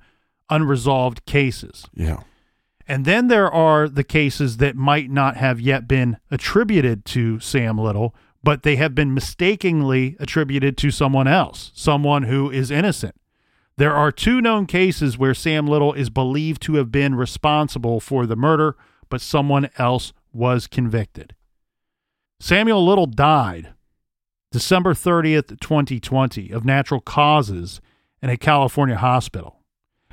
[0.49, 1.85] unresolved cases.
[1.93, 2.21] Yeah.
[2.87, 7.77] And then there are the cases that might not have yet been attributed to Sam
[7.77, 13.15] Little, but they have been mistakenly attributed to someone else, someone who is innocent.
[13.77, 18.25] There are two known cases where Sam Little is believed to have been responsible for
[18.25, 18.75] the murder,
[19.09, 21.35] but someone else was convicted.
[22.39, 23.73] Samuel Little died
[24.51, 27.79] December 30th, 2020, of natural causes
[28.21, 29.61] in a California hospital.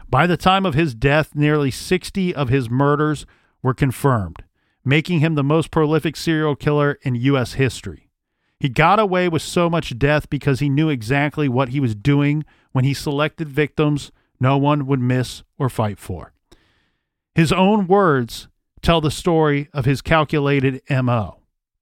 [0.09, 3.27] By the time of his death, nearly 60 of his murders
[3.63, 4.45] were confirmed,
[4.85, 7.55] making him the most prolific serial killer in U.S.
[7.55, 8.09] history.
[8.61, 12.45] He got away with so much death because he knew exactly what he was doing
[12.73, 16.33] when he selected victims no one would miss or fight for.
[17.35, 18.47] His own words
[18.83, 21.38] tell the story of his calculated MO.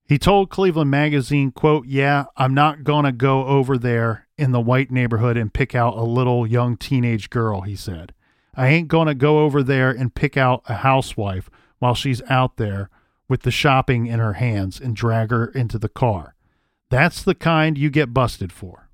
[0.08, 4.60] He told Cleveland Magazine, quote, Yeah, I'm not going to go over there in the
[4.60, 8.12] white neighborhood and pick out a little young teenage girl, he said.
[8.54, 12.56] I ain't going to go over there and pick out a housewife while she's out
[12.56, 12.88] there
[13.28, 16.36] with the shopping in her hands and drag her into the car.
[16.88, 18.88] That's the kind you get busted for.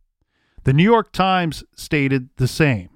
[0.64, 2.88] The New York Times stated the same.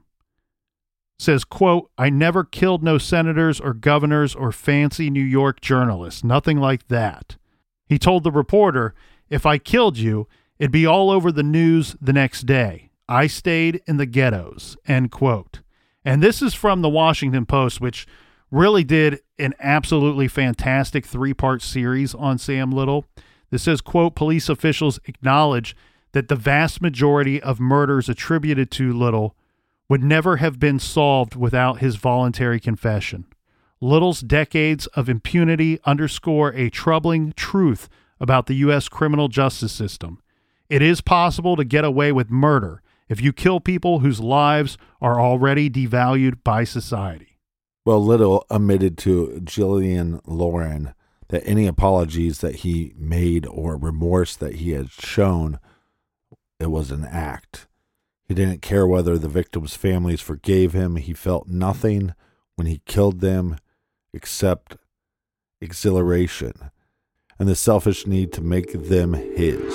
[1.18, 6.24] Says, quote, I never killed no senators or governors or fancy New York journalists.
[6.24, 7.36] Nothing like that.
[7.86, 8.94] He told the reporter,
[9.30, 10.28] if I killed you,
[10.58, 12.90] it'd be all over the news the next day.
[13.08, 15.60] I stayed in the ghettos, end quote.
[16.04, 18.06] And this is from the Washington Post, which
[18.50, 23.06] really did an absolutely fantastic three part series on Sam Little.
[23.50, 25.76] This says, quote, police officials acknowledge
[26.12, 29.36] that the vast majority of murders attributed to Little
[29.88, 33.26] would never have been solved without his voluntary confession.
[33.80, 38.88] Little's decades of impunity underscore a troubling truth about the U.S.
[38.88, 40.22] criminal justice system.
[40.70, 45.20] It is possible to get away with murder if you kill people whose lives are
[45.20, 47.38] already devalued by society.
[47.84, 50.94] Well, Little admitted to Jillian Lauren
[51.28, 55.60] that any apologies that he made or remorse that he had shown,
[56.58, 57.66] it was an act.
[58.24, 60.96] He didn't care whether the victims' families forgave him.
[60.96, 62.14] He felt nothing
[62.56, 63.58] when he killed them
[64.16, 64.76] except
[65.60, 66.54] exhilaration
[67.38, 69.74] and the selfish need to make them his.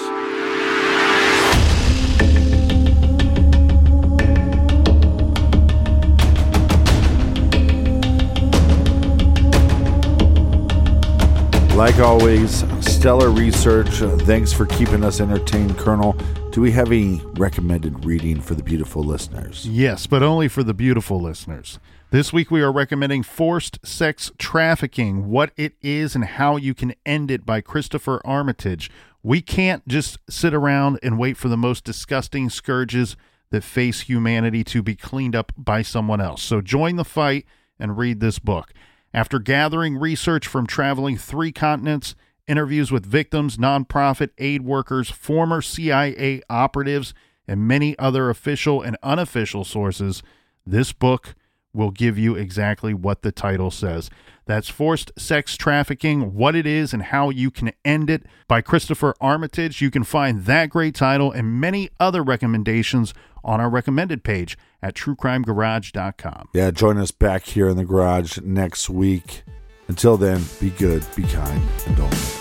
[11.76, 14.02] Like always, stellar research.
[14.02, 16.14] Uh, thanks for keeping us entertained, Colonel.
[16.52, 19.68] Do we have any recommended reading for the beautiful listeners?
[19.68, 21.80] Yes, but only for the beautiful listeners.
[22.12, 26.94] This week we are recommending Forced Sex Trafficking What It Is and How You Can
[27.06, 28.92] End It by Christopher Armitage.
[29.24, 33.16] We can't just sit around and wait for the most disgusting scourges
[33.52, 36.44] that face humanity to be cleaned up by someone else.
[36.44, 37.46] So join the fight
[37.80, 38.74] and read this book.
[39.14, 42.14] After gathering research from traveling three continents,
[42.46, 47.14] interviews with victims, nonprofit aid workers, former CIA operatives,
[47.48, 50.22] and many other official and unofficial sources,
[50.68, 51.36] this book
[51.74, 54.10] will give you exactly what the title says.
[54.46, 59.16] That's Forced Sex Trafficking What It Is and How You Can End It by Christopher
[59.22, 59.82] Armitage.
[59.82, 63.14] You can find that great title and many other recommendations
[63.44, 66.50] on our recommended page at truecrimegarage.com.
[66.54, 69.44] Yeah, join us back here in the garage next week.
[69.88, 72.41] Until then, be good, be kind, and don't.